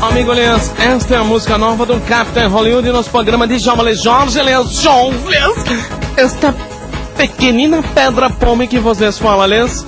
Amigo 0.00 0.32
Elias, 0.32 0.72
esta 0.78 1.14
é 1.14 1.18
a 1.18 1.24
música 1.24 1.58
nova 1.58 1.84
do 1.84 2.00
Captain 2.00 2.46
Hollywood 2.46 2.88
e 2.88 2.92
nosso 2.92 3.10
programa 3.10 3.46
de 3.46 3.58
Jamale 3.58 3.94
Jorge 3.94 4.38
Elias 4.38 4.80
Jones. 4.80 5.20
Esta 6.16 6.54
pequenina 7.18 7.82
pedra 7.82 8.30
pome 8.30 8.66
que 8.66 8.78
vocês 8.78 9.18
falam, 9.18 9.44
Elias. 9.44 9.84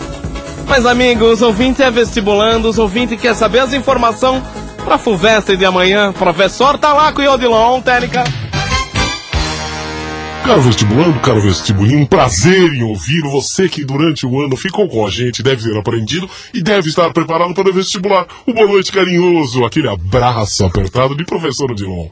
Mas 0.69 0.85
amigos, 0.85 1.41
ouvinte 1.41 1.83
é 1.83 1.91
vestibulando, 1.91 2.69
os 2.69 2.79
ouvintes 2.79 3.19
quer 3.19 3.35
saber 3.35 3.61
as 3.61 3.73
informações 3.73 4.43
para 4.85 4.97
a 4.97 4.99
FUVEST 4.99 5.57
de 5.57 5.65
amanhã. 5.65 6.13
Professor 6.13 6.77
Talaco 6.77 7.23
e 7.23 7.29
Odilon, 7.29 7.81
técnica. 7.81 8.23
Caro 10.45 10.61
vestibulando, 10.61 11.21
caro 11.21 11.41
vestibulinho, 11.41 12.01
um 12.01 12.07
prazer 12.07 12.75
em 12.75 12.83
ouvir 12.83 13.23
você 13.23 13.69
que 13.69 13.85
durante 13.85 14.27
o 14.27 14.41
ano 14.41 14.57
ficou 14.57 14.89
com 14.89 15.07
a 15.07 15.11
gente, 15.11 15.43
deve 15.43 15.63
ter 15.63 15.79
aprendido 15.79 16.29
e 16.53 16.61
deve 16.61 16.89
estar 16.89 17.13
preparado 17.13 17.55
para 17.55 17.71
o 17.71 17.73
vestibular. 17.73 18.27
Um 18.47 18.53
boa 18.53 18.67
noite 18.67 18.91
carinhoso, 18.91 19.65
aquele 19.65 19.89
abraço 19.89 20.65
apertado 20.65 21.17
de 21.17 21.25
professor 21.25 21.71
Odilon. 21.71 22.09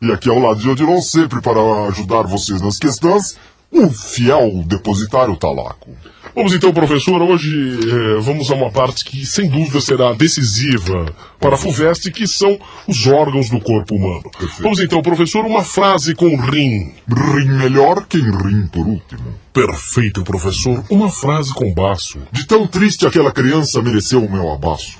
E 0.00 0.10
aqui 0.10 0.30
ao 0.30 0.38
lado 0.38 0.60
de 0.60 0.68
Odilon, 0.68 1.00
sempre 1.02 1.42
para 1.42 1.60
ajudar 1.88 2.22
vocês 2.22 2.60
nas 2.62 2.78
questões, 2.78 3.36
o 3.70 3.90
fiel 3.90 4.62
depositário 4.64 5.36
Talaco. 5.36 5.90
Vamos 6.34 6.52
então, 6.54 6.72
professor, 6.72 7.20
hoje 7.22 7.80
eh, 7.82 8.20
vamos 8.20 8.50
a 8.50 8.54
uma 8.54 8.70
parte 8.70 9.04
que 9.04 9.26
sem 9.26 9.48
dúvida 9.48 9.80
será 9.80 10.12
decisiva 10.12 11.06
para 11.40 11.54
a 11.54 11.58
FUVEST, 11.58 12.10
que 12.10 12.26
são 12.26 12.58
os 12.86 13.06
órgãos 13.06 13.48
do 13.50 13.60
corpo 13.60 13.94
humano. 13.94 14.30
Perfeito. 14.30 14.62
Vamos 14.62 14.80
então, 14.80 15.02
professor, 15.02 15.44
uma 15.44 15.64
frase 15.64 16.14
com 16.14 16.36
rim. 16.36 16.92
Rim 17.08 17.48
melhor, 17.58 18.06
quem 18.08 18.22
rim 18.22 18.66
por 18.68 18.86
último. 18.86 19.34
Perfeito, 19.52 20.22
professor. 20.22 20.84
Uma 20.88 21.10
frase 21.10 21.52
com 21.52 21.72
baço. 21.72 22.18
De 22.30 22.46
tão 22.46 22.66
triste 22.66 23.06
aquela 23.06 23.32
criança 23.32 23.82
mereceu 23.82 24.24
o 24.24 24.30
meu 24.30 24.52
abaço. 24.52 24.98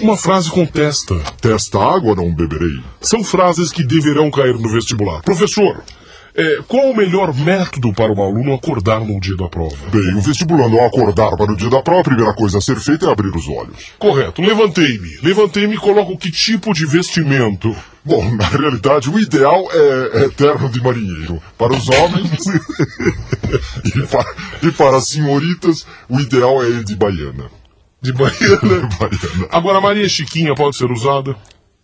Uma 0.00 0.16
frase 0.16 0.50
com 0.50 0.64
testa. 0.66 1.14
Testa 1.40 1.78
água 1.78 2.14
não 2.14 2.34
beberei. 2.34 2.80
São 3.00 3.22
frases 3.22 3.70
que 3.70 3.84
deverão 3.84 4.30
cair 4.30 4.54
no 4.54 4.68
vestibular. 4.68 5.22
Professor, 5.22 5.82
é, 6.34 6.60
qual 6.68 6.90
o 6.90 6.96
melhor 6.96 7.34
método 7.34 7.92
para 7.92 8.12
o 8.12 8.22
aluno 8.22 8.54
acordar 8.54 9.00
no 9.00 9.18
dia 9.20 9.36
da 9.36 9.48
prova? 9.48 9.76
Bem, 9.90 10.14
o 10.14 10.20
vestibulando 10.20 10.78
ao 10.78 10.86
acordar 10.86 11.36
para 11.36 11.52
o 11.52 11.56
dia 11.56 11.70
da 11.70 11.82
prova, 11.82 12.00
a 12.00 12.04
primeira 12.04 12.34
coisa 12.34 12.58
a 12.58 12.60
ser 12.60 12.76
feita 12.76 13.06
é 13.06 13.10
abrir 13.10 13.34
os 13.34 13.48
olhos. 13.48 13.92
Correto. 13.98 14.42
Levantei-me. 14.42 15.18
Levantei-me 15.22 15.74
e 15.74 15.78
coloco 15.78 16.16
que 16.16 16.30
tipo 16.30 16.72
de 16.72 16.86
vestimento? 16.86 17.74
Bom, 18.04 18.24
na 18.36 18.46
realidade, 18.46 19.10
o 19.10 19.18
ideal 19.18 19.68
é, 19.72 20.24
é 20.24 20.28
terno 20.28 20.68
de 20.68 20.82
marinheiro. 20.82 21.42
Para 21.56 21.72
os 21.74 21.88
homens 21.88 22.46
e, 23.84 24.06
para, 24.06 24.34
e 24.62 24.72
para 24.72 24.96
as 24.96 25.08
senhoritas, 25.08 25.86
o 26.08 26.20
ideal 26.20 26.64
é 26.64 26.82
de 26.82 26.96
baiana. 26.96 27.50
De 28.00 28.12
baiana. 28.12 28.88
baiana. 28.98 29.48
Agora, 29.50 29.78
a 29.78 29.80
Maria 29.80 30.08
Chiquinha 30.08 30.54
pode 30.54 30.76
ser 30.76 30.90
usada? 30.90 31.36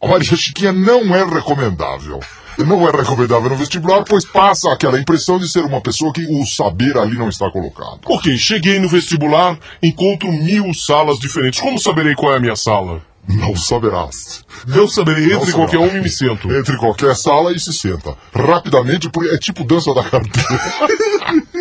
A 0.05 0.07
Maria 0.07 0.37
Chiquinha 0.37 0.71
não 0.71 1.17
é 1.17 1.25
recomendável. 1.25 2.21
Não 2.59 2.87
é 2.87 2.93
recomendável 2.93 3.49
no 3.49 3.57
vestibular, 3.57 4.05
pois 4.05 4.25
passa 4.25 4.71
aquela 4.71 5.01
impressão 5.01 5.39
de 5.39 5.49
ser 5.49 5.65
uma 5.65 5.81
pessoa 5.81 6.13
que 6.13 6.25
o 6.27 6.45
saber 6.45 6.97
ali 6.99 7.17
não 7.17 7.31
está 7.31 7.51
colocado. 7.51 8.01
Ok, 8.07 8.37
cheguei 8.37 8.79
no 8.79 8.89
vestibular, 8.89 9.59
encontro 9.83 10.31
mil 10.31 10.73
salas 10.75 11.19
diferentes. 11.19 11.59
Como 11.59 11.79
saberei 11.79 12.15
qual 12.15 12.35
é 12.35 12.37
a 12.37 12.41
minha 12.41 12.55
sala? 12.55 13.03
Não 13.27 13.57
saberás. 13.57 14.45
Não 14.67 14.87
saberei, 14.87 15.33
entre 15.33 15.53
qualquer 15.53 15.79
um 15.79 15.97
e 15.97 16.01
me 16.01 16.11
sento. 16.11 16.53
Entre 16.53 16.77
qualquer 16.77 17.17
sala 17.17 17.53
e 17.53 17.59
se 17.59 17.73
senta. 17.73 18.15
Rapidamente, 18.35 19.09
porque 19.09 19.31
é 19.31 19.39
tipo 19.39 19.65
dança 19.65 19.95
da 19.95 20.05
carteira. 20.05 20.61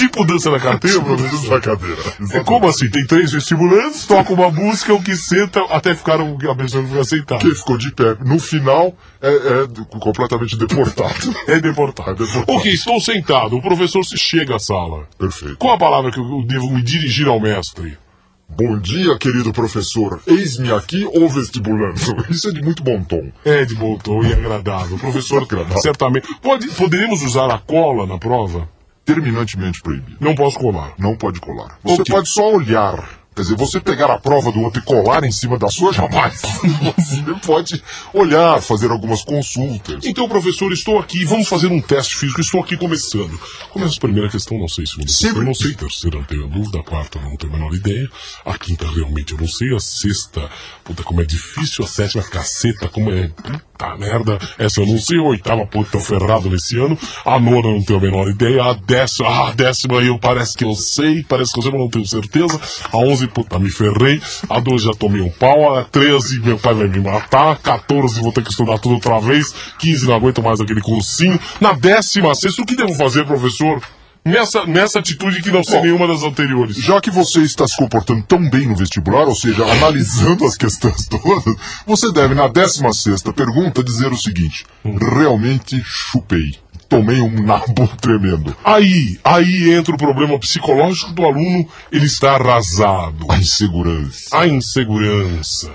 Tipo 0.02 0.24
dança 0.24 0.50
na 0.50 0.58
carteira, 0.58 0.98
Tipo 0.98 1.16
dança 1.16 1.48
da 1.48 1.60
cadeira. 1.60 2.02
É 2.32 2.40
como 2.40 2.66
assim? 2.68 2.88
Tem 2.90 3.06
três 3.06 3.32
vestibulantes, 3.32 4.06
toca 4.06 4.32
uma 4.32 4.50
música, 4.50 4.92
o 4.94 5.02
que 5.02 5.14
senta 5.16 5.60
até 5.70 5.94
ficar 5.94 6.20
o- 6.20 6.50
a 6.50 6.54
pessoa 6.56 6.82
que 6.82 6.90
fica 6.90 7.04
sentada. 7.04 7.40
Quem 7.40 7.54
ficou 7.54 7.76
de 7.78 7.92
pé 7.92 8.16
no 8.24 8.38
final 8.40 8.94
é, 9.20 9.28
é 9.28 9.98
completamente 10.00 10.56
deportado. 10.56 11.12
É 11.46 11.60
deportado. 11.60 12.10
É 12.10 12.14
deportado. 12.26 12.52
Ok, 12.58 12.72
estou 12.72 13.00
sentado. 13.00 13.56
O 13.56 13.62
professor 13.62 14.04
se 14.04 14.16
chega 14.18 14.56
à 14.56 14.58
sala. 14.58 15.06
Perfeito. 15.18 15.56
Qual 15.56 15.74
a 15.74 15.78
palavra 15.78 16.10
que 16.10 16.18
eu 16.18 16.44
devo 16.46 16.70
me 16.70 16.82
dirigir 16.82 17.28
ao 17.28 17.40
mestre? 17.40 17.96
Bom 18.48 18.78
dia, 18.78 19.16
querido 19.16 19.50
professor. 19.52 20.20
Eis-me 20.26 20.70
aqui, 20.72 21.08
o 21.14 21.28
vestibulando. 21.28 21.94
Isso 22.28 22.48
é 22.48 22.52
de 22.52 22.60
muito 22.62 22.82
bom 22.82 23.02
tom. 23.02 23.30
É 23.44 23.64
de 23.64 23.74
bom 23.74 23.96
tom 23.96 24.22
e 24.24 24.32
agradável. 24.32 24.98
Professor, 24.98 25.42
Agradável. 25.44 25.78
certamente. 25.80 26.28
Pode, 26.42 26.68
poderíamos 26.68 27.22
usar 27.22 27.50
a 27.50 27.58
cola 27.58 28.06
na 28.06 28.18
prova? 28.18 28.68
Terminantemente 29.04 29.80
proibido. 29.82 30.16
Não 30.20 30.34
posso 30.34 30.58
colar. 30.58 30.94
Não 30.98 31.16
pode 31.16 31.40
colar. 31.40 31.78
Você 31.82 32.02
Ok. 32.02 32.14
pode 32.14 32.28
só 32.28 32.52
olhar. 32.52 33.20
Quer 33.34 33.42
dizer, 33.42 33.56
você 33.56 33.80
pegar 33.80 34.10
a 34.10 34.18
prova 34.18 34.52
do 34.52 34.60
outro 34.60 34.82
e 34.82 34.84
colar 34.84 35.24
em 35.24 35.32
cima 35.32 35.58
da 35.58 35.68
sua, 35.70 35.90
jamais. 35.90 36.42
Você 36.98 37.22
pode 37.46 37.82
olhar, 38.12 38.60
fazer 38.60 38.90
algumas 38.90 39.24
consultas. 39.24 40.04
Então, 40.04 40.28
professor, 40.28 40.70
estou 40.70 40.98
aqui. 40.98 41.24
Vamos 41.24 41.48
fazer 41.48 41.68
um 41.68 41.80
teste 41.80 42.14
físico. 42.14 42.42
Estou 42.42 42.60
aqui 42.60 42.76
começando. 42.76 43.40
Começa 43.70 43.96
a 43.96 44.00
primeira 44.00 44.28
questão, 44.28 44.58
não 44.58 44.68
sei. 44.68 44.84
Segunda 44.84 45.06
questão, 45.06 45.28
Sempre- 45.30 45.44
não 45.46 45.54
sei. 45.54 45.74
Terceira, 45.74 46.18
não 46.18 46.24
tenho 46.26 46.46
dúvida. 46.46 46.80
A 46.80 46.82
quarta, 46.82 47.18
não 47.22 47.34
tenho 47.38 47.54
a 47.54 47.56
menor 47.56 47.74
ideia. 47.74 48.06
A 48.44 48.58
quinta, 48.58 48.86
realmente, 48.86 49.32
eu 49.32 49.38
não 49.38 49.48
sei. 49.48 49.74
A 49.74 49.80
sexta, 49.80 50.50
puta, 50.84 51.02
como 51.02 51.22
é 51.22 51.24
difícil. 51.24 51.86
A 51.86 51.88
sétima, 51.88 52.22
caceta, 52.24 52.86
como 52.90 53.10
é. 53.10 53.30
Puta 53.82 53.96
merda. 53.96 54.38
Essa 54.58 54.80
eu 54.80 54.86
não 54.86 54.98
sei. 54.98 55.18
Oitava, 55.18 55.66
puta, 55.66 55.90
tô 55.92 55.98
ferrado 55.98 56.48
nesse 56.48 56.78
ano. 56.78 56.96
A 57.24 57.38
nona, 57.38 57.68
não 57.68 57.82
tenho 57.82 57.98
a 57.98 58.02
menor 58.02 58.28
ideia. 58.28 58.62
A 58.62 58.72
décima, 58.74 59.48
a 59.48 59.52
décima, 59.52 59.96
eu 59.96 60.18
parece 60.18 60.56
que 60.56 60.64
eu 60.64 60.74
sei. 60.74 61.24
Parece 61.24 61.52
que 61.52 61.58
eu 61.58 61.62
sei, 61.62 61.72
mas 61.72 61.80
não 61.80 61.88
tenho 61.88 62.06
certeza. 62.06 62.60
A 62.92 62.96
onze, 62.98 63.26
puta, 63.26 63.58
me 63.58 63.70
ferrei. 63.70 64.20
A 64.48 64.60
doze, 64.60 64.86
já 64.86 64.92
tomei 64.92 65.20
um 65.20 65.30
pau. 65.30 65.76
A 65.76 65.84
treze, 65.84 66.40
meu 66.40 66.58
pai 66.58 66.74
vai 66.74 66.86
me 66.86 67.00
matar. 67.00 67.58
14, 67.58 68.20
vou 68.20 68.32
ter 68.32 68.44
que 68.44 68.50
estudar 68.50 68.78
tudo 68.78 68.94
outra 68.94 69.18
vez. 69.20 69.52
15, 69.78 70.06
não 70.06 70.14
aguento 70.14 70.42
mais 70.42 70.60
aquele 70.60 70.80
cursinho. 70.80 71.38
Na 71.60 71.72
décima 71.72 72.34
sexta, 72.34 72.62
o 72.62 72.66
que 72.66 72.76
devo 72.76 72.94
fazer, 72.94 73.26
professor? 73.26 73.82
Nessa, 74.24 74.64
nessa 74.66 75.00
atitude 75.00 75.42
que 75.42 75.50
não 75.50 75.64
sei 75.64 75.78
Bom, 75.78 75.82
nenhuma 75.82 76.06
das 76.06 76.22
anteriores. 76.22 76.76
Já 76.76 77.00
que 77.00 77.10
você 77.10 77.40
está 77.40 77.66
se 77.66 77.76
comportando 77.76 78.22
tão 78.22 78.48
bem 78.48 78.68
no 78.68 78.76
vestibular, 78.76 79.26
ou 79.26 79.34
seja, 79.34 79.64
analisando 79.64 80.44
as 80.44 80.56
questões 80.56 81.08
todas, 81.08 81.56
você 81.84 82.12
deve, 82.12 82.34
na 82.34 82.46
16 82.46 83.22
pergunta, 83.34 83.82
dizer 83.82 84.12
o 84.12 84.16
seguinte: 84.16 84.64
realmente 84.84 85.82
chupei. 85.84 86.54
Tomei 86.88 87.20
um 87.20 87.42
nabo 87.42 87.88
tremendo. 88.00 88.54
Aí, 88.62 89.18
aí 89.24 89.72
entra 89.72 89.94
o 89.94 89.98
problema 89.98 90.38
psicológico 90.38 91.12
do 91.12 91.24
aluno, 91.24 91.66
ele 91.90 92.06
está 92.06 92.34
arrasado. 92.34 93.26
A 93.28 93.38
insegurança. 93.38 94.38
A 94.38 94.46
insegurança. 94.46 95.72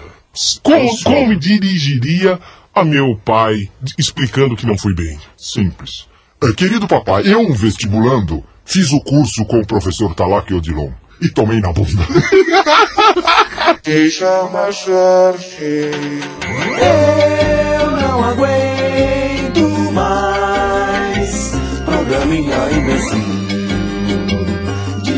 Como, 0.61 1.03
como 1.03 1.27
me 1.27 1.35
dirigiria 1.35 2.39
a 2.73 2.85
meu 2.85 3.19
pai 3.25 3.69
explicando 3.97 4.55
que 4.55 4.67
não 4.67 4.77
fui 4.77 4.93
bem? 4.93 5.17
Simples. 5.35 6.07
É, 6.43 6.53
querido 6.53 6.87
papai, 6.87 7.23
eu, 7.25 7.39
um 7.41 7.53
vestibulando, 7.53 8.43
fiz 8.63 8.91
o 8.91 9.01
curso 9.01 9.43
com 9.45 9.59
o 9.59 9.65
professor 9.65 10.13
Talac 10.13 10.53
Odilon. 10.53 10.91
E 11.19 11.29
tomei 11.29 11.59
na 11.59 11.73
bunda. 11.73 12.05
Deixa 13.83 14.43
uma 14.43 14.71
Jorge. 14.71 15.91
Eu 17.81 17.91
não 17.91 18.23
aguento 18.23 19.91
mais. 19.93 21.53
Programinha 21.85 22.71
imbecil. 22.71 23.37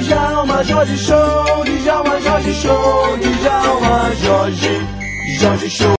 Djalma 0.04 0.64
Jorge 0.64 0.98
Show, 0.98 1.66
Djalma 1.84 2.22
Jorge 2.22 2.54
Show, 2.54 3.18
Djalma 3.18 4.16
Jorge, 4.24 4.88
Jorge 5.38 5.70
Show. 5.70 5.99